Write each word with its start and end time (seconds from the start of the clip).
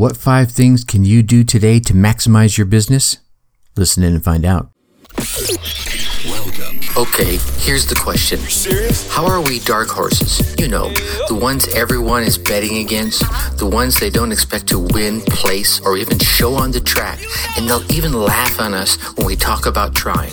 What 0.00 0.16
five 0.16 0.50
things 0.50 0.82
can 0.82 1.04
you 1.04 1.22
do 1.22 1.44
today 1.44 1.78
to 1.80 1.92
maximize 1.92 2.56
your 2.56 2.64
business? 2.64 3.18
Listen 3.76 4.02
in 4.02 4.14
and 4.14 4.24
find 4.24 4.46
out. 4.46 4.70
Welcome. 6.24 6.80
Okay, 6.96 7.36
here's 7.58 7.84
the 7.84 8.00
question. 8.02 8.38
Serious? 8.38 9.06
How 9.12 9.26
are 9.26 9.42
we 9.42 9.58
dark 9.58 9.88
horses? 9.88 10.58
You 10.58 10.68
know, 10.68 10.88
the 11.28 11.38
ones 11.38 11.68
everyone 11.74 12.22
is 12.22 12.38
betting 12.38 12.78
against, 12.78 13.20
the 13.58 13.68
ones 13.70 14.00
they 14.00 14.08
don't 14.08 14.32
expect 14.32 14.68
to 14.68 14.78
win, 14.78 15.20
place, 15.20 15.80
or 15.80 15.98
even 15.98 16.18
show 16.18 16.54
on 16.54 16.70
the 16.70 16.80
track, 16.80 17.18
and 17.58 17.68
they'll 17.68 17.84
even 17.92 18.14
laugh 18.14 18.58
on 18.58 18.72
us 18.72 18.96
when 19.18 19.26
we 19.26 19.36
talk 19.36 19.66
about 19.66 19.94
trying. 19.94 20.32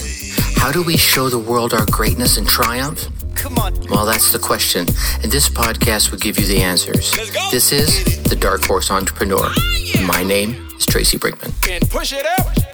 How 0.56 0.72
do 0.72 0.82
we 0.82 0.96
show 0.96 1.28
the 1.28 1.40
world 1.40 1.74
our 1.74 1.86
greatness 1.88 2.38
and 2.38 2.48
triumph? 2.48 3.10
Come 3.38 3.58
on. 3.60 3.74
Well, 3.90 4.06
that's 4.06 4.32
the 4.32 4.40
question, 4.40 4.88
and 5.24 5.32
this 5.32 5.50
podcast 5.50 6.12
will 6.12 6.20
give 6.20 6.38
you 6.40 6.46
the 6.46 6.62
answers. 6.62 7.12
This 7.52 7.72
is 7.72 8.22
The 8.24 8.36
Dark 8.36 8.66
Horse 8.66 8.92
Entrepreneur. 8.92 9.46
Ah, 9.46 10.04
My 10.06 10.24
name 10.24 10.68
is 10.78 10.86
Tracy 10.86 11.18
Brinkmann. 11.18 11.54
And 11.70 11.90
push 11.90 12.14
it 12.14 12.26
out. 12.40 12.67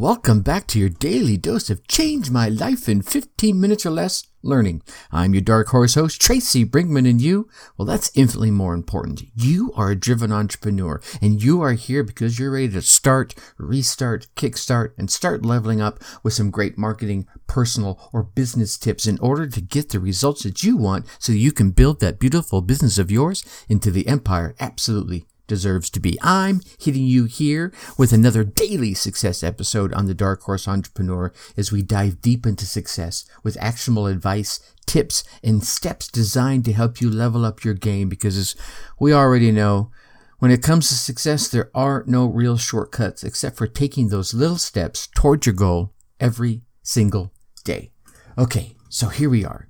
Welcome 0.00 0.40
back 0.40 0.66
to 0.68 0.78
your 0.78 0.88
daily 0.88 1.36
dose 1.36 1.68
of 1.68 1.86
change 1.86 2.30
my 2.30 2.48
life 2.48 2.88
in 2.88 3.02
15 3.02 3.60
minutes 3.60 3.84
or 3.84 3.90
less 3.90 4.26
learning. 4.42 4.80
I'm 5.12 5.34
your 5.34 5.42
dark 5.42 5.68
horse 5.68 5.92
host, 5.92 6.22
Tracy 6.22 6.64
Brinkmann, 6.64 7.06
and 7.06 7.20
you, 7.20 7.50
well, 7.76 7.84
that's 7.84 8.10
infinitely 8.14 8.50
more 8.50 8.72
important. 8.72 9.24
You 9.34 9.74
are 9.76 9.90
a 9.90 9.94
driven 9.94 10.32
entrepreneur, 10.32 11.02
and 11.20 11.42
you 11.42 11.60
are 11.60 11.74
here 11.74 12.02
because 12.02 12.38
you're 12.38 12.52
ready 12.52 12.70
to 12.70 12.80
start, 12.80 13.34
restart, 13.58 14.28
kickstart, 14.36 14.92
and 14.96 15.10
start 15.10 15.44
leveling 15.44 15.82
up 15.82 16.02
with 16.22 16.32
some 16.32 16.50
great 16.50 16.78
marketing, 16.78 17.26
personal, 17.46 18.08
or 18.10 18.22
business 18.22 18.78
tips 18.78 19.06
in 19.06 19.18
order 19.18 19.46
to 19.48 19.60
get 19.60 19.90
the 19.90 20.00
results 20.00 20.44
that 20.44 20.62
you 20.62 20.78
want 20.78 21.04
so 21.18 21.34
you 21.34 21.52
can 21.52 21.72
build 21.72 22.00
that 22.00 22.18
beautiful 22.18 22.62
business 22.62 22.96
of 22.96 23.10
yours 23.10 23.44
into 23.68 23.90
the 23.90 24.08
empire 24.08 24.54
absolutely 24.60 25.26
deserves 25.50 25.90
to 25.90 25.98
be. 25.98 26.16
I'm 26.22 26.60
hitting 26.78 27.02
you 27.02 27.24
here 27.24 27.72
with 27.98 28.12
another 28.12 28.44
daily 28.44 28.94
success 28.94 29.42
episode 29.42 29.92
on 29.92 30.06
the 30.06 30.14
Dark 30.14 30.42
Horse 30.42 30.68
Entrepreneur 30.68 31.32
as 31.56 31.72
we 31.72 31.82
dive 31.82 32.22
deep 32.22 32.46
into 32.46 32.64
success 32.64 33.24
with 33.42 33.58
actionable 33.60 34.06
advice, 34.06 34.60
tips, 34.86 35.24
and 35.42 35.64
steps 35.64 36.06
designed 36.06 36.64
to 36.66 36.72
help 36.72 37.00
you 37.00 37.10
level 37.10 37.44
up 37.44 37.64
your 37.64 37.74
game 37.74 38.08
because 38.08 38.36
as 38.36 38.54
we 39.00 39.12
already 39.12 39.50
know, 39.50 39.90
when 40.38 40.52
it 40.52 40.62
comes 40.62 40.88
to 40.88 40.94
success, 40.94 41.48
there 41.48 41.70
are 41.74 42.04
no 42.06 42.26
real 42.26 42.56
shortcuts 42.56 43.24
except 43.24 43.56
for 43.56 43.66
taking 43.66 44.08
those 44.08 44.32
little 44.32 44.56
steps 44.56 45.08
towards 45.16 45.46
your 45.46 45.54
goal 45.56 45.92
every 46.20 46.62
single 46.84 47.32
day. 47.64 47.90
Okay, 48.38 48.76
so 48.88 49.08
here 49.08 49.28
we 49.28 49.44
are 49.44 49.69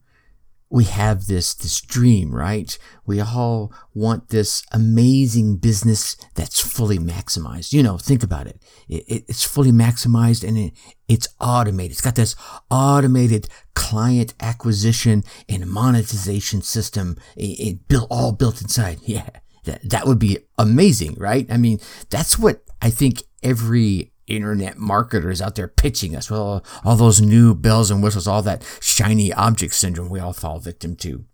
we 0.70 0.84
have 0.84 1.26
this 1.26 1.52
this 1.54 1.80
dream, 1.80 2.32
right? 2.32 2.78
We 3.04 3.20
all 3.20 3.72
want 3.92 4.28
this 4.28 4.64
amazing 4.70 5.56
business 5.56 6.16
that's 6.36 6.60
fully 6.60 6.98
maximized. 6.98 7.72
You 7.72 7.82
know, 7.82 7.98
think 7.98 8.22
about 8.22 8.46
it. 8.46 8.62
it, 8.88 9.04
it 9.08 9.24
it's 9.28 9.44
fully 9.44 9.72
maximized 9.72 10.46
and 10.46 10.56
it, 10.56 10.72
it's 11.08 11.28
automated. 11.40 11.92
It's 11.92 12.00
got 12.00 12.14
this 12.14 12.36
automated 12.70 13.48
client 13.74 14.34
acquisition 14.40 15.24
and 15.48 15.66
monetization 15.66 16.62
system. 16.62 17.16
It, 17.36 17.88
built 17.88 18.06
all 18.10 18.32
built 18.32 18.62
inside. 18.62 19.00
Yeah, 19.10 19.28
that, 19.64 19.90
that 19.90 20.06
would 20.06 20.20
be 20.20 20.38
amazing, 20.56 21.16
right? 21.18 21.46
I 21.50 21.56
mean, 21.56 21.80
that's 22.10 22.38
what 22.38 22.62
I 22.80 22.90
think 22.90 23.24
every 23.42 24.09
internet 24.30 24.78
marketers 24.78 25.42
out 25.42 25.54
there 25.54 25.68
pitching 25.68 26.16
us 26.16 26.30
with 26.30 26.40
all, 26.40 26.64
all 26.84 26.96
those 26.96 27.20
new 27.20 27.54
bells 27.54 27.90
and 27.90 28.02
whistles, 28.02 28.26
all 28.26 28.42
that 28.42 28.64
shiny 28.80 29.32
object 29.32 29.74
syndrome 29.74 30.08
we 30.08 30.20
all 30.20 30.32
fall 30.32 30.58
victim 30.58 30.96
to. 30.96 31.24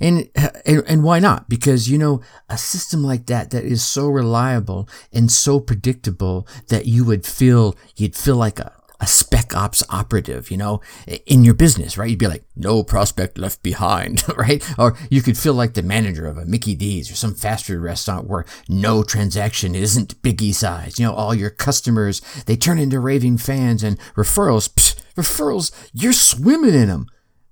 And, 0.00 0.28
and 0.66 0.82
and 0.88 1.04
why 1.04 1.20
not? 1.20 1.48
Because 1.48 1.88
you 1.88 1.96
know 1.96 2.20
a 2.48 2.58
system 2.58 3.04
like 3.04 3.26
that 3.26 3.50
that 3.50 3.64
is 3.64 3.84
so 3.84 4.08
reliable 4.08 4.88
and 5.12 5.30
so 5.30 5.60
predictable 5.60 6.46
that 6.68 6.86
you 6.86 7.04
would 7.04 7.24
feel 7.24 7.76
you'd 7.96 8.16
feel 8.16 8.36
like 8.36 8.58
a 8.58 8.72
a 9.00 9.06
spec 9.06 9.54
ops 9.54 9.82
operative, 9.88 10.50
you 10.50 10.56
know, 10.56 10.80
in 11.26 11.42
your 11.42 11.54
business, 11.54 11.96
right? 11.96 12.10
You'd 12.10 12.18
be 12.18 12.28
like, 12.28 12.44
no 12.54 12.82
prospect 12.82 13.38
left 13.38 13.62
behind, 13.62 14.22
right? 14.36 14.62
Or 14.78 14.96
you 15.08 15.22
could 15.22 15.38
feel 15.38 15.54
like 15.54 15.72
the 15.72 15.82
manager 15.82 16.26
of 16.26 16.36
a 16.36 16.44
Mickey 16.44 16.74
D's 16.74 17.10
or 17.10 17.14
some 17.14 17.34
fast 17.34 17.64
food 17.64 17.80
restaurant 17.80 18.28
where 18.28 18.44
no 18.68 19.02
transaction 19.02 19.74
isn't 19.74 20.20
biggie 20.22 20.54
size. 20.54 20.98
You 20.98 21.06
know, 21.06 21.14
all 21.14 21.34
your 21.34 21.50
customers, 21.50 22.20
they 22.44 22.56
turn 22.56 22.78
into 22.78 23.00
raving 23.00 23.38
fans 23.38 23.82
and 23.82 23.98
referrals, 24.14 24.68
psh, 24.68 25.00
referrals, 25.16 25.72
you're 25.94 26.12
swimming 26.12 26.74
in 26.74 26.88
them. 26.88 27.06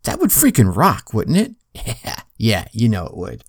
That 0.04 0.20
would 0.20 0.30
freaking 0.30 0.76
rock, 0.76 1.12
wouldn't 1.14 1.36
it? 1.36 1.54
Yeah, 2.04 2.20
yeah, 2.36 2.64
you 2.72 2.88
know 2.88 3.06
it 3.06 3.16
would. 3.16 3.44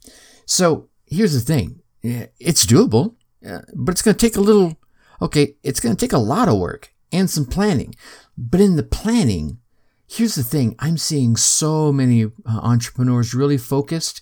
So 0.46 0.90
here's 1.06 1.34
the 1.34 1.40
thing. 1.40 1.82
It's 2.04 2.66
doable, 2.66 3.16
but 3.42 3.92
it's 3.92 4.04
going 4.04 4.16
to 4.16 4.26
take 4.26 4.36
a 4.36 4.42
little, 4.42 4.78
okay, 5.22 5.56
it's 5.64 5.80
going 5.80 5.96
to 5.96 6.00
take 6.00 6.14
a 6.14 6.20
lot 6.20 6.48
of 6.48 6.60
work 6.60 6.94
and 7.12 7.30
some 7.30 7.46
planning. 7.46 7.96
But 8.38 8.62
in 8.62 8.76
the 8.76 8.84
planning, 8.84 9.60
here's 10.08 10.36
the 10.36 10.44
thing 10.44 10.76
I'm 10.80 10.98
seeing 10.98 11.36
so 11.36 11.92
many 11.92 12.26
uh, 12.26 12.30
entrepreneurs 12.46 13.34
really 13.34 13.58
focused 13.58 14.22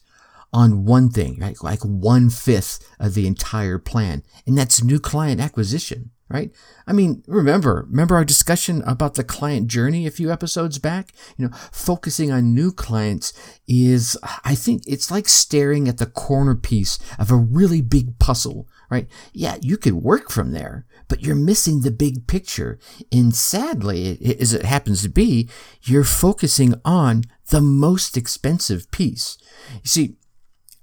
on 0.53 0.85
one 0.85 1.09
thing, 1.09 1.39
right? 1.39 1.61
Like 1.61 1.81
one 1.81 2.29
fifth 2.29 2.79
of 2.99 3.13
the 3.13 3.27
entire 3.27 3.77
plan, 3.77 4.23
and 4.45 4.57
that's 4.57 4.83
new 4.83 4.99
client 4.99 5.41
acquisition, 5.41 6.11
right? 6.29 6.51
I 6.85 6.93
mean, 6.93 7.23
remember, 7.27 7.85
remember 7.89 8.15
our 8.15 8.25
discussion 8.25 8.81
about 8.83 9.15
the 9.15 9.23
client 9.23 9.67
journey 9.67 10.07
a 10.07 10.11
few 10.11 10.31
episodes 10.31 10.79
back? 10.79 11.13
You 11.37 11.47
know, 11.47 11.55
focusing 11.71 12.31
on 12.31 12.55
new 12.55 12.71
clients 12.71 13.33
is, 13.67 14.17
I 14.43 14.55
think 14.55 14.83
it's 14.87 15.11
like 15.11 15.27
staring 15.27 15.87
at 15.87 15.97
the 15.97 16.05
corner 16.05 16.55
piece 16.55 16.97
of 17.19 17.29
a 17.29 17.35
really 17.35 17.81
big 17.81 18.17
puzzle, 18.19 18.67
right? 18.89 19.07
Yeah, 19.33 19.57
you 19.61 19.77
could 19.77 19.95
work 19.95 20.31
from 20.31 20.51
there, 20.51 20.85
but 21.07 21.21
you're 21.21 21.35
missing 21.35 21.81
the 21.81 21.91
big 21.91 22.27
picture. 22.27 22.79
And 23.11 23.35
sadly, 23.35 24.37
as 24.39 24.53
it 24.53 24.65
happens 24.65 25.01
to 25.03 25.09
be, 25.09 25.49
you're 25.83 26.03
focusing 26.03 26.75
on 26.83 27.23
the 27.49 27.61
most 27.61 28.17
expensive 28.17 28.89
piece. 28.91 29.37
You 29.75 29.87
see, 29.87 30.15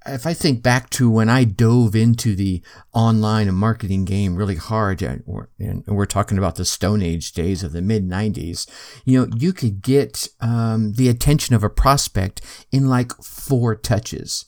if 0.07 0.27
I 0.27 0.35
think 0.35 0.63
back 0.63 0.91
to 0.91 1.11
when 1.11 1.29
I 1.29 1.45
dove 1.45 1.97
into 1.97 2.35
the 2.35 2.63
online 2.93 3.49
and 3.49 3.57
marketing 3.57 4.05
game 4.05 4.37
really 4.37 4.57
hard, 4.57 5.01
and 5.03 5.85
we're 5.87 6.07
talking 6.07 6.37
about 6.37 6.57
the 6.57 6.65
Stone 6.65 7.03
Age 7.03 7.33
days 7.33 7.63
of 7.63 7.73
the 7.73 7.83
mid 7.83 8.09
90s, 8.09 8.69
you 9.05 9.19
know, 9.19 9.29
you 9.37 9.53
could 9.53 9.83
get 9.83 10.29
um, 10.41 10.93
the 10.95 11.09
attention 11.09 11.55
of 11.55 11.65
a 11.65 11.71
prospect 11.71 12.43
in 12.71 12.89
like 12.89 13.13
four 13.23 13.75
touches. 13.75 14.47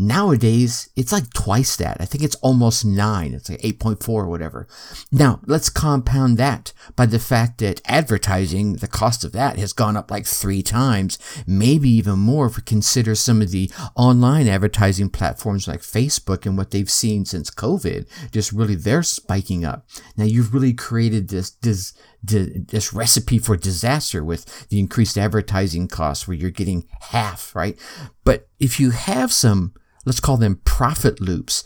Nowadays, 0.00 0.90
it's 0.94 1.10
like 1.10 1.32
twice 1.34 1.74
that. 1.74 1.96
I 1.98 2.04
think 2.04 2.22
it's 2.22 2.36
almost 2.36 2.84
nine. 2.84 3.34
It's 3.34 3.50
like 3.50 3.60
8.4 3.62 4.08
or 4.08 4.28
whatever. 4.28 4.68
Now, 5.10 5.40
let's 5.44 5.68
compound 5.68 6.38
that 6.38 6.72
by 6.94 7.06
the 7.06 7.18
fact 7.18 7.58
that 7.58 7.80
advertising, 7.84 8.74
the 8.74 8.86
cost 8.86 9.24
of 9.24 9.32
that 9.32 9.58
has 9.58 9.72
gone 9.72 9.96
up 9.96 10.08
like 10.08 10.24
three 10.24 10.62
times, 10.62 11.18
maybe 11.48 11.90
even 11.90 12.20
more 12.20 12.46
if 12.46 12.56
we 12.56 12.62
consider 12.62 13.16
some 13.16 13.42
of 13.42 13.50
the 13.50 13.72
online 13.96 14.46
advertising 14.46 15.10
platforms 15.10 15.66
like 15.66 15.80
Facebook 15.80 16.46
and 16.46 16.56
what 16.56 16.70
they've 16.70 16.88
seen 16.88 17.24
since 17.24 17.50
COVID. 17.50 18.06
Just 18.30 18.52
really, 18.52 18.76
they're 18.76 19.02
spiking 19.02 19.64
up. 19.64 19.84
Now, 20.16 20.26
you've 20.26 20.54
really 20.54 20.74
created 20.74 21.26
this, 21.28 21.50
this, 21.50 21.92
this 22.22 22.92
recipe 22.92 23.38
for 23.40 23.56
disaster 23.56 24.22
with 24.22 24.68
the 24.68 24.78
increased 24.78 25.18
advertising 25.18 25.88
costs 25.88 26.28
where 26.28 26.36
you're 26.36 26.50
getting 26.50 26.86
half, 27.00 27.52
right? 27.56 27.76
But 28.22 28.46
if 28.60 28.78
you 28.78 28.90
have 28.90 29.32
some 29.32 29.74
let's 30.04 30.20
call 30.20 30.36
them 30.36 30.60
profit 30.64 31.20
loops 31.20 31.64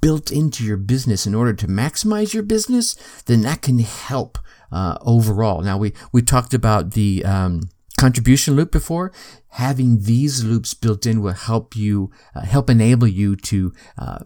built 0.00 0.30
into 0.30 0.64
your 0.64 0.76
business 0.76 1.26
in 1.26 1.34
order 1.34 1.52
to 1.52 1.66
maximize 1.66 2.34
your 2.34 2.42
business, 2.42 2.94
then 3.26 3.42
that 3.42 3.62
can 3.62 3.78
help 3.78 4.38
uh, 4.70 4.98
overall. 5.02 5.62
Now 5.62 5.78
we 5.78 5.92
we 6.12 6.22
talked 6.22 6.54
about 6.54 6.92
the 6.92 7.24
um, 7.24 7.62
contribution 7.98 8.54
loop 8.54 8.72
before. 8.72 9.12
Having 9.48 10.02
these 10.02 10.44
loops 10.44 10.74
built 10.74 11.06
in 11.06 11.20
will 11.22 11.32
help 11.32 11.76
you 11.76 12.10
uh, 12.34 12.40
help 12.40 12.70
enable 12.70 13.06
you 13.06 13.36
to 13.36 13.72
uh, 13.98 14.20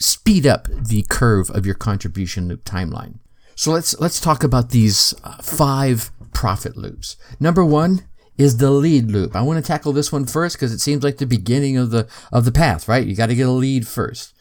speed 0.00 0.46
up 0.46 0.66
the 0.68 1.04
curve 1.08 1.50
of 1.50 1.66
your 1.66 1.74
contribution 1.74 2.48
loop 2.48 2.64
timeline. 2.64 3.18
So 3.54 3.70
let's 3.70 3.98
let's 4.00 4.20
talk 4.20 4.42
about 4.42 4.70
these 4.70 5.14
uh, 5.22 5.36
five 5.42 6.10
profit 6.32 6.76
loops. 6.76 7.16
Number 7.38 7.64
one, 7.64 8.08
is 8.42 8.58
the 8.58 8.70
lead 8.70 9.10
loop. 9.10 9.34
I 9.34 9.42
want 9.42 9.62
to 9.62 9.66
tackle 9.66 9.92
this 9.92 10.12
one 10.12 10.26
first 10.26 10.56
because 10.56 10.72
it 10.72 10.80
seems 10.80 11.02
like 11.02 11.18
the 11.18 11.26
beginning 11.26 11.76
of 11.76 11.90
the 11.90 12.08
of 12.32 12.44
the 12.44 12.52
path, 12.52 12.88
right? 12.88 13.06
You 13.06 13.16
got 13.16 13.26
to 13.26 13.34
get 13.34 13.46
a 13.46 13.52
lead 13.52 13.86
first. 13.86 14.34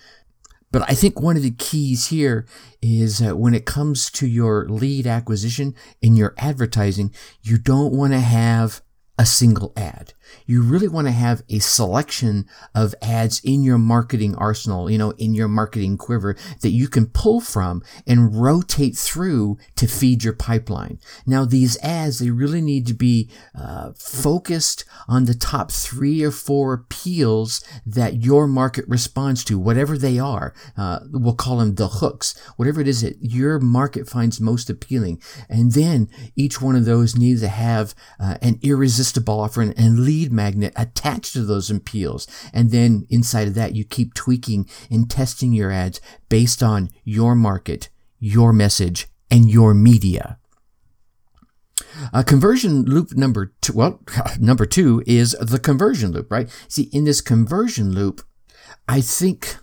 But 0.71 0.89
I 0.89 0.94
think 0.94 1.19
one 1.19 1.36
of 1.36 1.44
the 1.44 1.51
keys 1.51 2.07
here 2.07 2.45
is 2.81 3.19
that 3.19 3.38
when 3.38 3.53
it 3.53 3.65
comes 3.65 4.09
to 4.12 4.27
your 4.27 4.68
lead 4.69 5.06
acquisition 5.06 5.75
in 6.01 6.15
your 6.15 6.33
advertising, 6.38 7.13
you 7.42 7.57
don't 7.57 7.94
want 7.94 8.13
to 8.13 8.19
have 8.19 8.81
a 9.19 9.25
single 9.25 9.74
ad. 9.75 10.13
You 10.45 10.61
really 10.61 10.87
want 10.87 11.07
to 11.07 11.11
have 11.11 11.43
a 11.49 11.59
selection 11.59 12.45
of 12.75 12.93
ads 13.01 13.39
in 13.43 13.63
your 13.63 13.77
marketing 13.77 14.35
arsenal, 14.35 14.89
you 14.89 14.97
know, 14.97 15.11
in 15.11 15.33
your 15.33 15.47
marketing 15.47 15.97
quiver 15.97 16.35
that 16.61 16.69
you 16.69 16.87
can 16.87 17.07
pull 17.07 17.41
from 17.41 17.81
and 18.05 18.39
rotate 18.41 18.97
through 18.97 19.57
to 19.75 19.87
feed 19.87 20.23
your 20.23 20.33
pipeline. 20.33 20.99
Now, 21.25 21.45
these 21.45 21.77
ads, 21.81 22.19
they 22.19 22.29
really 22.29 22.61
need 22.61 22.87
to 22.87 22.93
be 22.93 23.29
uh, 23.59 23.91
focused 23.97 24.85
on 25.07 25.25
the 25.25 25.33
top 25.33 25.71
three 25.71 26.23
or 26.23 26.31
four 26.31 26.73
appeals 26.73 27.63
that 27.85 28.23
your 28.23 28.47
market 28.47 28.85
responds 28.87 29.43
to, 29.45 29.59
whatever 29.59 29.97
they 29.97 30.19
are. 30.19 30.53
Uh, 30.77 30.99
we'll 31.11 31.33
call 31.33 31.57
them 31.57 31.75
the 31.75 31.87
hooks, 31.87 32.37
whatever 32.57 32.81
it 32.81 32.87
is 32.87 33.01
that 33.01 33.17
your 33.21 33.59
market 33.59 34.07
finds 34.07 34.39
most 34.39 34.69
appealing. 34.69 35.21
And 35.49 35.71
then 35.71 36.09
each 36.35 36.61
one 36.61 36.75
of 36.75 36.85
those 36.85 37.15
needs 37.15 37.41
to 37.41 37.47
have 37.47 37.95
uh, 38.19 38.37
an 38.41 38.59
irresistible 38.61 39.39
offer 39.39 39.61
and 39.61 39.99
lead 39.99 40.20
magnet 40.29 40.73
attached 40.75 41.33
to 41.33 41.44
those 41.44 41.71
appeals. 41.71 42.27
And 42.53 42.71
then 42.71 43.07
inside 43.09 43.47
of 43.47 43.53
that, 43.56 43.75
you 43.75 43.85
keep 43.85 44.13
tweaking 44.13 44.69
and 44.89 45.09
testing 45.09 45.53
your 45.53 45.71
ads 45.71 46.01
based 46.29 46.62
on 46.62 46.89
your 47.03 47.33
market, 47.35 47.89
your 48.19 48.51
message, 48.51 49.07
and 49.29 49.50
your 49.50 49.73
media. 49.73 50.38
Uh, 52.13 52.23
conversion 52.23 52.83
loop 52.83 53.13
number 53.13 53.53
two, 53.62 53.73
well, 53.73 54.01
number 54.39 54.65
two 54.65 55.03
is 55.07 55.31
the 55.39 55.59
conversion 55.59 56.12
loop, 56.12 56.29
right? 56.31 56.50
See, 56.67 56.89
in 56.91 57.06
this 57.06 57.21
conversion 57.21 57.94
loop, 57.94 58.21
I 58.88 59.01
think 59.01 59.56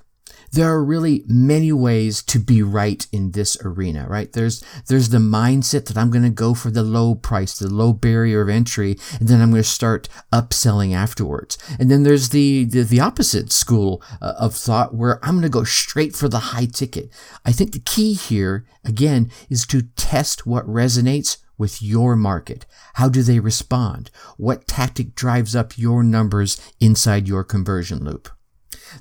there 0.52 0.68
are 0.68 0.84
really 0.84 1.24
many 1.26 1.72
ways 1.72 2.22
to 2.24 2.38
be 2.38 2.62
right 2.62 3.06
in 3.12 3.32
this 3.32 3.56
arena, 3.64 4.06
right? 4.08 4.32
There's, 4.32 4.62
there's 4.86 5.10
the 5.10 5.18
mindset 5.18 5.86
that 5.86 5.96
I'm 5.96 6.10
going 6.10 6.24
to 6.24 6.30
go 6.30 6.54
for 6.54 6.70
the 6.70 6.82
low 6.82 7.14
price, 7.14 7.58
the 7.58 7.68
low 7.68 7.92
barrier 7.92 8.40
of 8.42 8.48
entry, 8.48 8.96
and 9.18 9.28
then 9.28 9.40
I'm 9.40 9.50
going 9.50 9.62
to 9.62 9.68
start 9.68 10.08
upselling 10.32 10.94
afterwards. 10.94 11.58
And 11.78 11.90
then 11.90 12.02
there's 12.02 12.30
the, 12.30 12.64
the, 12.64 12.82
the 12.82 13.00
opposite 13.00 13.52
school 13.52 14.02
uh, 14.20 14.34
of 14.38 14.54
thought 14.54 14.94
where 14.94 15.18
I'm 15.24 15.34
going 15.34 15.42
to 15.42 15.48
go 15.48 15.64
straight 15.64 16.14
for 16.14 16.28
the 16.28 16.38
high 16.38 16.66
ticket. 16.66 17.10
I 17.44 17.52
think 17.52 17.72
the 17.72 17.80
key 17.80 18.14
here, 18.14 18.66
again, 18.84 19.30
is 19.50 19.66
to 19.66 19.82
test 19.96 20.46
what 20.46 20.66
resonates 20.66 21.38
with 21.58 21.82
your 21.82 22.16
market? 22.16 22.64
How 22.94 23.08
do 23.08 23.22
they 23.22 23.40
respond? 23.40 24.10
What 24.36 24.66
tactic 24.66 25.14
drives 25.14 25.54
up 25.56 25.76
your 25.76 26.02
numbers 26.02 26.60
inside 26.80 27.28
your 27.28 27.44
conversion 27.44 28.04
loop? 28.04 28.30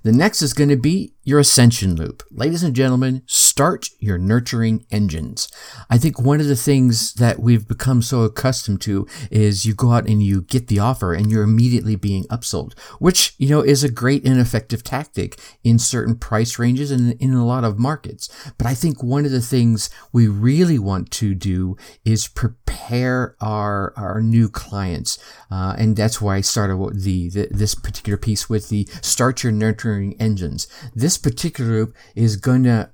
The 0.04 0.12
next 0.12 0.42
is 0.42 0.54
going 0.54 0.70
to 0.70 0.76
be 0.76 1.14
your 1.28 1.40
ascension 1.40 1.94
loop. 1.98 2.24
Ladies 2.32 2.64
and 2.64 2.74
gentlemen, 2.74 3.22
start 3.26 3.90
your 4.00 4.18
nurturing 4.18 4.86
engines. 4.92 5.50
I 5.90 5.98
think 5.98 6.22
one 6.22 6.40
of 6.40 6.48
the 6.48 6.56
things 6.56 7.16
that 7.16 7.40
we've 7.40 7.68
become 7.68 8.02
so 8.02 8.22
accustomed 8.22 8.80
to 8.84 9.06
is 9.30 9.66
you 9.66 9.74
go 9.74 9.92
out 9.92 10.08
and 10.08 10.24
you 10.24 10.44
get 10.44 10.68
the 10.68 10.80
offer 10.80 11.14
and 11.14 11.30
you're 11.30 11.44
immediately 11.44 11.98
being 11.98 12.24
upsold, 12.28 12.80
which, 13.00 13.36
you 13.38 13.50
know, 13.50 13.60
is 13.60 13.84
a 13.84 13.92
great 13.92 14.26
and 14.26 14.40
effective 14.40 14.86
tactic 14.86 15.38
in 15.66 15.78
certain 15.78 16.16
price 16.16 16.58
ranges 16.58 16.92
and 16.92 17.12
in 17.22 17.34
a 17.34 17.46
lot 17.46 17.66
of 17.66 17.78
markets. 17.78 18.30
But 18.58 18.66
I 18.66 18.74
think 18.74 19.04
one 19.04 19.26
of 19.26 19.32
the 19.32 19.42
things 19.42 19.90
we 20.14 20.30
really 20.30 20.80
want 20.80 21.12
to 21.12 21.36
do 21.36 21.76
is 22.06 22.30
prepare 22.30 23.36
our, 23.42 23.94
our 23.98 24.22
new 24.22 24.48
clients. 24.48 25.20
Uh, 25.52 25.76
and 25.78 25.98
that's 25.98 26.22
why 26.22 26.38
I 26.38 26.42
started 26.42 26.78
the, 27.04 27.30
the, 27.30 27.48
this 27.52 27.76
particular 27.76 28.16
piece 28.16 28.48
with 28.48 28.70
the 28.70 28.88
start 29.02 29.44
your 29.44 29.52
nurturing 29.52 30.16
engines. 30.22 30.70
This 30.96 31.17
particular 31.18 31.72
loop 31.72 31.96
is 32.16 32.36
going 32.36 32.64
to 32.64 32.90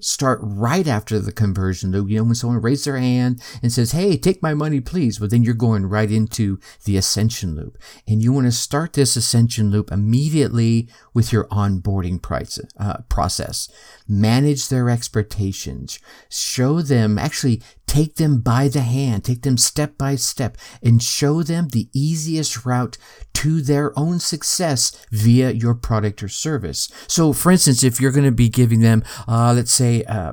start 0.00 0.40
right 0.42 0.86
after 0.86 1.18
the 1.18 1.32
conversion. 1.32 1.92
You 1.92 2.18
know, 2.18 2.24
when 2.24 2.34
someone 2.34 2.60
raises 2.60 2.84
their 2.84 2.98
hand 2.98 3.42
and 3.62 3.72
says, 3.72 3.92
Hey, 3.92 4.16
take 4.16 4.42
my 4.42 4.54
money, 4.54 4.80
please. 4.80 5.18
But 5.18 5.30
then 5.30 5.42
you're 5.42 5.54
going 5.54 5.86
right 5.86 6.10
into 6.10 6.58
the 6.84 6.96
ascension 6.96 7.54
loop. 7.54 7.78
And 8.06 8.22
you 8.22 8.32
want 8.32 8.46
to 8.46 8.52
start 8.52 8.92
this 8.92 9.16
ascension 9.16 9.70
loop 9.70 9.90
immediately 9.92 10.88
with 11.14 11.32
your 11.32 11.44
onboarding 11.48 12.20
price, 12.20 12.58
uh, 12.78 12.98
process. 13.08 13.70
Manage 14.08 14.68
their 14.68 14.90
expectations. 14.90 15.98
Show 16.28 16.82
them, 16.82 17.18
actually 17.18 17.62
take 17.92 18.14
them 18.14 18.40
by 18.40 18.68
the 18.68 18.80
hand, 18.80 19.22
take 19.22 19.42
them 19.42 19.58
step 19.58 19.98
by 19.98 20.16
step 20.16 20.56
and 20.82 21.02
show 21.02 21.42
them 21.42 21.68
the 21.68 21.88
easiest 21.92 22.64
route 22.64 22.96
to 23.34 23.60
their 23.60 23.96
own 23.98 24.18
success 24.18 25.04
via 25.10 25.50
your 25.50 25.74
product 25.74 26.22
or 26.22 26.28
service. 26.28 26.90
So 27.06 27.34
for 27.34 27.52
instance, 27.52 27.82
if 27.82 28.00
you're 28.00 28.12
going 28.12 28.24
to 28.24 28.32
be 28.32 28.48
giving 28.48 28.80
them, 28.80 29.04
uh, 29.28 29.51
uh, 29.52 29.56
let's 29.56 29.72
say, 29.72 30.02
uh, 30.04 30.32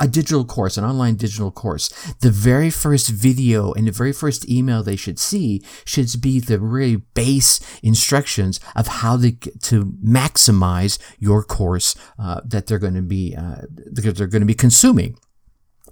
a 0.00 0.08
digital 0.08 0.44
course, 0.44 0.76
an 0.76 0.84
online 0.84 1.16
digital 1.16 1.50
course, 1.50 1.88
the 2.20 2.30
very 2.30 2.70
first 2.70 3.08
video 3.08 3.72
and 3.72 3.88
the 3.88 3.92
very 3.92 4.12
first 4.12 4.48
email 4.48 4.82
they 4.82 4.96
should 4.96 5.18
see 5.18 5.62
should 5.84 6.08
be 6.20 6.38
the 6.38 6.58
really 6.58 6.96
base 7.14 7.60
instructions 7.82 8.60
of 8.76 8.86
how 8.86 9.16
to 9.16 9.84
maximize 10.04 10.98
your 11.18 11.42
course 11.42 11.94
uh, 12.18 12.40
that 12.44 12.66
they're 12.66 12.78
going 12.78 12.94
to 12.94 13.02
be 13.02 13.34
uh, 13.36 13.62
that 13.90 14.14
they're 14.16 14.26
going 14.26 14.42
to 14.42 14.46
be 14.46 14.54
consuming 14.54 15.16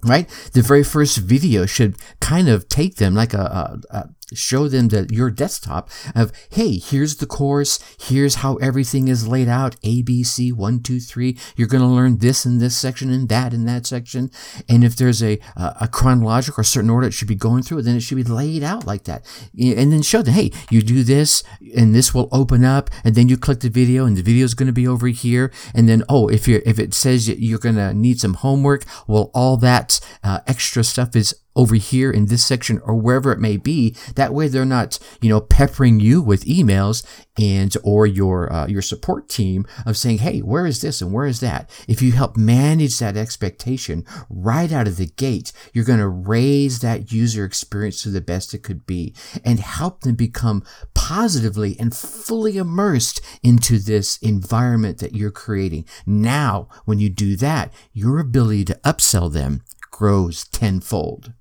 right? 0.03 0.27
The 0.53 0.63
very 0.63 0.83
first 0.83 1.17
video 1.17 1.67
should 1.67 1.95
kind 2.19 2.49
of 2.49 2.67
take 2.67 2.95
them 2.95 3.13
like 3.13 3.35
a, 3.35 3.79
a, 3.91 3.97
a 3.97 4.09
show 4.33 4.67
them 4.67 4.89
that 4.89 5.11
your 5.11 5.29
desktop 5.29 5.89
of, 6.15 6.31
hey, 6.49 6.77
here's 6.77 7.17
the 7.17 7.25
course, 7.25 7.79
here's 7.99 8.35
how 8.35 8.55
everything 8.57 9.07
is 9.07 9.27
laid 9.27 9.47
out, 9.47 9.75
A, 9.83 10.01
B, 10.01 10.23
C, 10.23 10.51
one, 10.51 10.81
two, 10.81 10.99
three. 10.99 11.37
You're 11.55 11.67
going 11.67 11.83
to 11.83 11.87
learn 11.87 12.17
this 12.17 12.45
in 12.45 12.59
this 12.59 12.77
section 12.77 13.11
and 13.11 13.29
that 13.29 13.53
in 13.53 13.65
that 13.65 13.85
section. 13.85 14.31
And 14.67 14.83
if 14.83 14.95
there's 14.95 15.21
a, 15.21 15.39
a 15.55 15.87
chronological 15.87 16.61
or 16.61 16.63
certain 16.63 16.89
order 16.89 17.07
it 17.07 17.13
should 17.13 17.27
be 17.27 17.35
going 17.35 17.63
through, 17.63 17.81
then 17.81 17.95
it 17.95 18.01
should 18.01 18.17
be 18.17 18.23
laid 18.23 18.63
out 18.63 18.85
like 18.85 19.03
that. 19.05 19.25
And 19.59 19.91
then 19.91 20.01
show 20.01 20.21
them, 20.21 20.33
hey, 20.33 20.51
you 20.69 20.81
do 20.81 21.03
this 21.03 21.43
and 21.75 21.93
this 21.93 22.13
will 22.13 22.29
open 22.31 22.63
up 22.63 22.89
and 23.03 23.15
then 23.15 23.29
you 23.29 23.37
click 23.37 23.59
the 23.59 23.69
video 23.69 24.05
and 24.05 24.15
the 24.15 24.21
video 24.21 24.45
is 24.45 24.53
going 24.53 24.67
to 24.67 24.73
be 24.73 24.87
over 24.87 25.07
here. 25.07 25.51
And 25.73 25.89
then, 25.89 26.03
oh, 26.07 26.27
if 26.27 26.47
you're, 26.47 26.61
if 26.65 26.79
it 26.79 26.93
says 26.93 27.27
you're 27.27 27.59
going 27.59 27.75
to 27.75 27.93
need 27.93 28.19
some 28.19 28.35
homework, 28.35 28.85
well, 29.07 29.31
all 29.33 29.57
that 29.57 29.99
uh, 30.23 30.39
extra 30.47 30.83
stuff 30.83 31.15
is 31.15 31.35
over 31.55 31.75
here 31.75 32.11
in 32.11 32.27
this 32.27 32.45
section 32.45 32.79
or 32.83 32.95
wherever 32.95 33.31
it 33.31 33.39
may 33.39 33.57
be. 33.57 33.95
That 34.15 34.33
way 34.33 34.47
they're 34.47 34.65
not, 34.65 34.99
you 35.21 35.29
know, 35.29 35.41
peppering 35.41 35.99
you 35.99 36.21
with 36.21 36.45
emails 36.45 37.05
and 37.37 37.75
or 37.83 38.05
your 38.05 38.51
uh, 38.51 38.67
your 38.67 38.81
support 38.81 39.29
team 39.29 39.65
of 39.85 39.97
saying, 39.97 40.19
"Hey, 40.19 40.39
where 40.39 40.65
is 40.65 40.81
this 40.81 41.01
and 41.01 41.13
where 41.13 41.25
is 41.25 41.39
that?" 41.39 41.69
If 41.87 42.01
you 42.01 42.11
help 42.11 42.37
manage 42.37 42.99
that 42.99 43.17
expectation 43.17 44.05
right 44.29 44.71
out 44.71 44.87
of 44.87 44.97
the 44.97 45.07
gate, 45.07 45.51
you're 45.73 45.85
going 45.85 45.99
to 45.99 46.07
raise 46.07 46.79
that 46.79 47.11
user 47.11 47.45
experience 47.45 48.01
to 48.03 48.09
the 48.09 48.21
best 48.21 48.53
it 48.53 48.63
could 48.63 48.85
be 48.85 49.13
and 49.43 49.59
help 49.59 50.01
them 50.01 50.15
become 50.15 50.63
positively 50.93 51.75
and 51.79 51.95
fully 51.95 52.57
immersed 52.57 53.21
into 53.43 53.79
this 53.79 54.17
environment 54.17 54.99
that 54.99 55.15
you're 55.15 55.31
creating. 55.31 55.85
Now, 56.05 56.67
when 56.85 56.99
you 56.99 57.09
do 57.09 57.35
that, 57.37 57.73
your 57.93 58.19
ability 58.19 58.65
to 58.65 58.79
upsell 58.83 59.31
them 59.31 59.61
grows 59.89 60.47
tenfold. 60.47 61.33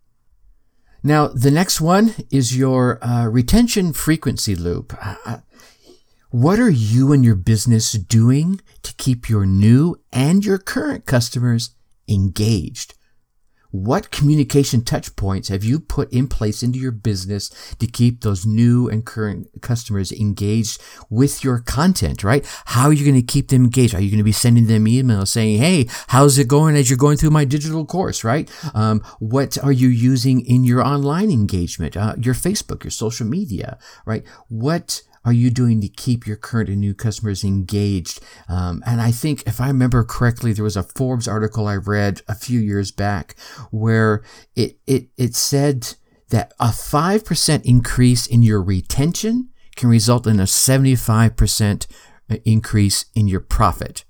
Now, 1.02 1.29
the 1.29 1.50
next 1.50 1.81
one 1.81 2.14
is 2.31 2.56
your 2.56 3.02
uh, 3.02 3.26
retention 3.26 3.93
frequency 3.93 4.55
loop. 4.55 4.94
Uh, 5.00 5.14
uh, 5.25 5.38
what 6.31 6.61
are 6.61 6.70
you 6.70 7.12
and 7.12 7.25
your 7.25 7.35
business 7.35 7.93
doing 7.93 8.61
to 8.82 8.94
keep 8.94 9.29
your 9.29 9.47
new 9.47 9.97
and 10.12 10.44
your 10.44 10.58
current 10.58 11.06
customers 11.06 11.75
engaged? 12.06 12.95
What 13.71 14.11
communication 14.11 14.83
touch 14.83 15.15
points 15.17 15.49
have 15.49 15.62
you 15.62 15.79
put 15.79 16.12
in 16.12 16.29
place 16.29 16.62
into 16.62 16.79
your 16.79 16.93
business 16.93 17.50
to 17.79 17.87
keep 17.87 18.21
those 18.21 18.45
new 18.45 18.89
and 18.89 19.05
current 19.05 19.49
customers 19.61 20.11
engaged 20.12 20.83
with 21.09 21.45
your 21.45 21.61
content, 21.61 22.25
right? 22.25 22.45
How 22.67 22.87
are 22.87 22.93
you 22.93 23.05
going 23.05 23.21
to 23.21 23.33
keep 23.33 23.49
them 23.49 23.65
engaged? 23.65 23.95
Are 23.95 24.00
you 24.00 24.11
going 24.11 24.19
to 24.19 24.25
be 24.25 24.33
sending 24.33 24.67
them 24.67 24.87
emails 24.87 25.29
saying, 25.29 25.59
Hey, 25.59 25.87
how's 26.09 26.39
it 26.39 26.49
going 26.49 26.77
as 26.77 26.91
you're 26.91 26.97
going 26.97 27.17
through 27.17 27.31
my 27.31 27.45
digital 27.45 27.85
course, 27.85 28.25
right? 28.25 28.50
Um, 28.75 29.00
what 29.19 29.57
are 29.62 29.73
you 29.73 29.89
using 29.89 30.45
in 30.45 30.65
your 30.65 30.83
online 30.83 31.31
engagement, 31.31 31.97
uh, 31.97 32.15
your 32.19 32.35
Facebook, 32.35 32.85
your 32.85 32.91
social 32.91 33.27
media, 33.27 33.79
right? 34.05 34.25
What, 34.49 35.03
are 35.25 35.33
you 35.33 35.50
doing 35.50 35.81
to 35.83 35.89
keep 35.89 36.27
your 36.27 36.37
current 36.37 36.69
and 36.69 36.81
new 36.81 36.95
customers 36.95 37.45
engaged? 37.45 38.21
Um, 38.49 38.83
and 38.87 39.00
I 39.00 39.11
think, 39.11 39.43
if 39.47 39.61
I 39.61 39.67
remember 39.67 40.03
correctly, 40.03 40.53
there 40.53 40.65
was 40.65 40.77
a 40.77 40.83
Forbes 40.83 41.29
article 41.29 41.67
I 41.67 41.77
read 41.77 42.23
a 42.27 42.35
few 42.35 42.59
years 42.61 42.91
back 42.91 43.37
where 43.71 44.23
it 44.57 44.79
it 44.87 45.09
it 45.17 45.35
said 45.35 45.95
that 46.31 46.53
a 46.59 46.73
five 46.73 47.25
percent 47.25 47.67
increase 47.67 48.27
in 48.27 48.43
your 48.43 48.62
retention 48.62 49.50
can 49.77 49.89
result 49.89 50.27
in 50.27 50.41
a 50.41 50.47
seventy 50.47 50.97
five 50.97 51.37
percent 51.37 51.87
increase 52.45 53.07
in 53.15 53.29
your 53.29 53.41
profit. 53.41 54.05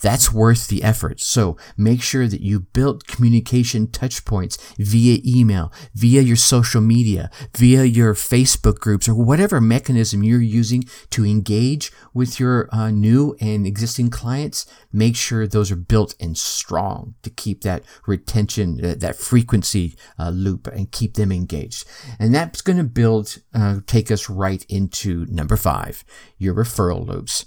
That's 0.00 0.32
worth 0.32 0.68
the 0.68 0.82
effort. 0.82 1.20
So 1.20 1.56
make 1.76 2.02
sure 2.02 2.28
that 2.28 2.40
you 2.40 2.60
build 2.60 3.06
communication 3.06 3.90
touch 3.90 4.24
points 4.24 4.58
via 4.78 5.18
email, 5.24 5.72
via 5.94 6.20
your 6.20 6.36
social 6.36 6.80
media, 6.80 7.30
via 7.56 7.84
your 7.84 8.14
Facebook 8.14 8.78
groups, 8.78 9.08
or 9.08 9.14
whatever 9.14 9.60
mechanism 9.60 10.22
you're 10.22 10.40
using 10.40 10.84
to 11.10 11.24
engage 11.24 11.92
with 12.12 12.38
your 12.38 12.68
uh, 12.72 12.90
new 12.90 13.36
and 13.40 13.66
existing 13.66 14.10
clients. 14.10 14.66
Make 14.92 15.16
sure 15.16 15.46
those 15.46 15.70
are 15.70 15.76
built 15.76 16.14
and 16.20 16.36
strong 16.36 17.14
to 17.22 17.30
keep 17.30 17.62
that 17.62 17.82
retention, 18.06 18.84
uh, 18.84 18.94
that 18.98 19.16
frequency 19.16 19.96
uh, 20.18 20.30
loop 20.30 20.66
and 20.66 20.90
keep 20.90 21.14
them 21.14 21.32
engaged. 21.32 21.86
And 22.18 22.34
that's 22.34 22.60
going 22.60 22.78
to 22.78 22.84
build, 22.84 23.38
uh, 23.54 23.80
take 23.86 24.10
us 24.10 24.28
right 24.28 24.64
into 24.68 25.26
number 25.26 25.56
five, 25.56 26.04
your 26.38 26.54
referral 26.54 27.06
loops. 27.06 27.46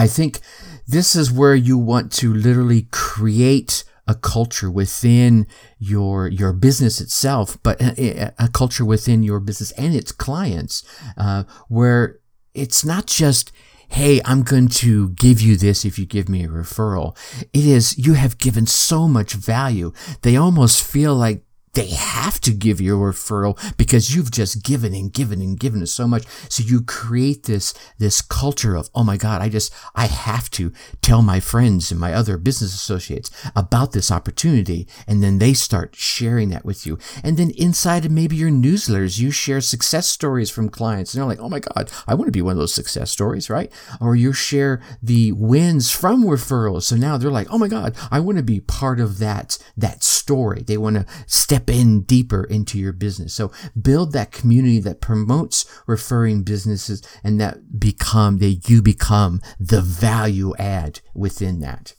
I 0.00 0.06
think 0.06 0.40
this 0.88 1.14
is 1.14 1.30
where 1.30 1.54
you 1.54 1.76
want 1.76 2.10
to 2.20 2.32
literally 2.32 2.88
create 2.90 3.84
a 4.08 4.14
culture 4.14 4.70
within 4.70 5.46
your 5.78 6.26
your 6.26 6.54
business 6.54 7.02
itself, 7.02 7.58
but 7.62 7.78
a, 7.82 8.32
a 8.38 8.48
culture 8.48 8.86
within 8.86 9.22
your 9.22 9.40
business 9.40 9.72
and 9.72 9.94
its 9.94 10.10
clients, 10.10 10.82
uh, 11.18 11.44
where 11.68 12.18
it's 12.54 12.82
not 12.82 13.06
just 13.06 13.52
hey, 13.90 14.20
I'm 14.24 14.42
going 14.42 14.68
to 14.68 15.08
give 15.10 15.40
you 15.40 15.56
this 15.56 15.84
if 15.84 15.98
you 15.98 16.06
give 16.06 16.28
me 16.28 16.44
a 16.44 16.48
referral. 16.48 17.16
It 17.52 17.66
is, 17.66 17.98
you 17.98 18.14
have 18.14 18.38
given 18.38 18.66
so 18.66 19.08
much 19.08 19.32
value. 19.32 19.92
They 20.22 20.36
almost 20.36 20.80
feel 20.84 21.16
like 21.16 21.42
they 21.72 21.88
have 21.88 22.40
to 22.40 22.52
give 22.52 22.80
you 22.80 22.96
a 22.96 23.12
referral 23.12 23.58
because 23.76 24.14
you've 24.14 24.30
just 24.30 24.64
given 24.64 24.94
and 24.94 25.12
given 25.12 25.40
and 25.40 25.58
given 25.58 25.86
so 25.86 26.06
much. 26.06 26.24
So 26.48 26.62
you 26.64 26.82
create 26.82 27.44
this, 27.44 27.74
this 27.98 28.20
culture 28.20 28.74
of, 28.74 28.90
oh 28.94 29.04
my 29.04 29.16
God, 29.16 29.40
I 29.40 29.48
just, 29.48 29.72
I 29.94 30.06
have 30.06 30.50
to 30.52 30.72
tell 31.00 31.22
my 31.22 31.38
friends 31.38 31.90
and 31.90 32.00
my 32.00 32.12
other 32.12 32.36
business 32.36 32.74
associates 32.74 33.30
about 33.54 33.92
this 33.92 34.10
opportunity. 34.10 34.88
And 35.06 35.22
then 35.22 35.38
they 35.38 35.54
start 35.54 35.94
sharing 35.94 36.48
that 36.50 36.64
with 36.64 36.86
you. 36.86 36.98
And 37.22 37.36
then 37.36 37.50
inside 37.50 38.04
of 38.04 38.10
maybe 38.10 38.36
your 38.36 38.50
newsletters, 38.50 39.18
you 39.18 39.30
share 39.30 39.60
success 39.60 40.08
stories 40.08 40.50
from 40.50 40.68
clients. 40.68 41.14
And 41.14 41.20
they're 41.20 41.28
like, 41.28 41.40
oh 41.40 41.48
my 41.48 41.60
God, 41.60 41.90
I 42.06 42.14
want 42.14 42.26
to 42.26 42.32
be 42.32 42.42
one 42.42 42.52
of 42.52 42.58
those 42.58 42.74
success 42.74 43.10
stories, 43.10 43.48
right? 43.48 43.70
Or 44.00 44.16
you 44.16 44.32
share 44.32 44.80
the 45.02 45.32
wins 45.32 45.92
from 45.92 46.24
referrals. 46.24 46.82
So 46.82 46.96
now 46.96 47.16
they're 47.16 47.30
like, 47.30 47.48
oh 47.50 47.58
my 47.58 47.68
God, 47.68 47.96
I 48.10 48.20
want 48.20 48.38
to 48.38 48.44
be 48.44 48.60
part 48.60 48.98
of 49.00 49.18
that, 49.18 49.58
that 49.76 50.02
story. 50.02 50.62
They 50.62 50.76
want 50.76 50.96
to 50.96 51.06
step 51.26 51.59
step 51.60 51.76
in 51.76 52.02
deeper 52.02 52.44
into 52.44 52.78
your 52.78 52.92
business. 52.92 53.34
So 53.34 53.52
build 53.80 54.12
that 54.12 54.32
community 54.32 54.80
that 54.80 55.00
promotes 55.00 55.66
referring 55.86 56.42
businesses 56.42 57.02
and 57.22 57.40
that 57.40 57.78
become, 57.78 58.38
that 58.38 58.68
you 58.68 58.82
become 58.82 59.40
the 59.58 59.80
value 59.80 60.54
add 60.58 61.00
within 61.14 61.60
that. 61.60 61.94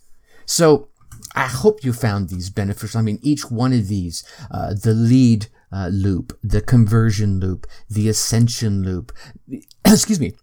So 0.45 0.89
I 1.35 1.47
hope 1.47 1.83
you 1.83 1.93
found 1.93 2.29
these 2.29 2.49
beneficial. 2.49 2.99
I 2.99 3.03
mean, 3.03 3.19
each 3.21 3.51
one 3.51 3.73
of 3.73 3.87
these, 3.87 4.23
uh, 4.49 4.73
the 4.73 4.93
lead 4.93 5.47
uh, 5.71 5.89
loop, 5.91 6.37
the 6.43 6.61
conversion 6.61 7.39
loop, 7.39 7.67
the 7.89 8.09
ascension 8.09 8.83
loop, 8.83 9.11
excuse 9.85 10.19
me, 10.19 10.33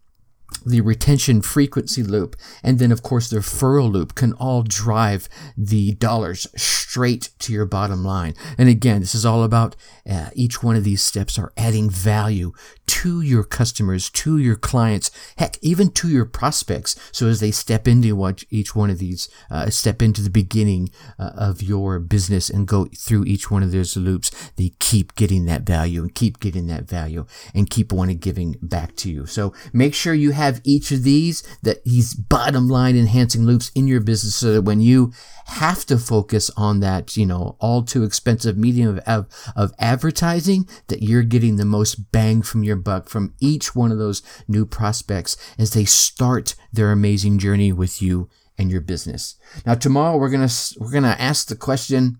the 0.64 0.80
retention 0.80 1.42
frequency 1.42 2.02
loop, 2.02 2.36
and 2.62 2.78
then 2.78 2.90
of 2.90 3.02
course 3.02 3.28
the 3.28 3.38
referral 3.38 3.90
loop 3.90 4.14
can 4.14 4.32
all 4.34 4.62
drive 4.62 5.28
the 5.56 5.94
dollars 5.94 6.46
straight 6.88 7.28
to 7.38 7.52
your 7.52 7.66
bottom 7.66 8.02
line. 8.02 8.34
And 8.56 8.66
again, 8.66 9.00
this 9.00 9.14
is 9.14 9.26
all 9.26 9.44
about 9.44 9.76
uh, 10.08 10.30
each 10.32 10.62
one 10.62 10.74
of 10.74 10.84
these 10.84 11.02
steps 11.02 11.38
are 11.38 11.52
adding 11.54 11.90
value 11.90 12.52
to 12.86 13.20
your 13.20 13.44
customers, 13.44 14.08
to 14.08 14.38
your 14.38 14.56
clients, 14.56 15.10
heck, 15.36 15.58
even 15.60 15.90
to 15.90 16.08
your 16.08 16.24
prospects. 16.24 16.96
So 17.12 17.26
as 17.26 17.40
they 17.40 17.50
step 17.50 17.86
into 17.86 18.16
what 18.16 18.42
each 18.48 18.74
one 18.74 18.88
of 18.88 18.98
these, 18.98 19.28
uh, 19.50 19.68
step 19.68 20.00
into 20.00 20.22
the 20.22 20.30
beginning 20.30 20.88
uh, 21.18 21.32
of 21.36 21.62
your 21.62 21.98
business 22.00 22.48
and 22.48 22.66
go 22.66 22.86
through 22.96 23.24
each 23.24 23.50
one 23.50 23.62
of 23.62 23.70
those 23.70 23.94
loops, 23.94 24.30
they 24.56 24.72
keep 24.78 25.14
getting 25.14 25.44
that 25.44 25.62
value 25.62 26.00
and 26.00 26.14
keep 26.14 26.40
getting 26.40 26.68
that 26.68 26.88
value 26.88 27.26
and 27.54 27.68
keep 27.68 27.92
wanting 27.92 28.16
giving 28.16 28.56
back 28.62 28.96
to 28.96 29.10
you. 29.10 29.26
So 29.26 29.52
make 29.74 29.92
sure 29.92 30.14
you 30.14 30.30
have 30.30 30.62
each 30.64 30.90
of 30.90 31.02
these, 31.02 31.42
that 31.62 31.84
these 31.84 32.14
bottom 32.14 32.66
line 32.66 32.96
enhancing 32.96 33.44
loops 33.44 33.70
in 33.74 33.86
your 33.86 34.00
business 34.00 34.36
so 34.36 34.54
that 34.54 34.62
when 34.62 34.80
you 34.80 35.12
have 35.48 35.84
to 35.86 35.98
focus 35.98 36.50
on 36.56 36.77
that, 36.80 37.16
you 37.16 37.26
know, 37.26 37.56
all 37.60 37.82
too 37.82 38.04
expensive 38.04 38.56
medium 38.56 39.00
of, 39.06 39.26
of, 39.56 39.72
advertising, 39.78 40.68
that 40.88 41.02
you're 41.02 41.22
getting 41.22 41.56
the 41.56 41.64
most 41.64 42.12
bang 42.12 42.42
from 42.42 42.62
your 42.62 42.76
buck 42.76 43.08
from 43.08 43.34
each 43.40 43.74
one 43.74 43.92
of 43.92 43.98
those 43.98 44.22
new 44.46 44.64
prospects 44.64 45.36
as 45.58 45.72
they 45.72 45.84
start 45.84 46.54
their 46.72 46.92
amazing 46.92 47.38
journey 47.38 47.72
with 47.72 48.02
you 48.02 48.28
and 48.56 48.70
your 48.70 48.80
business. 48.80 49.36
Now, 49.64 49.74
tomorrow 49.74 50.16
we're 50.16 50.30
gonna 50.30 50.48
we're 50.78 50.92
gonna 50.92 51.16
ask 51.18 51.48
the 51.48 51.56
question: 51.56 52.18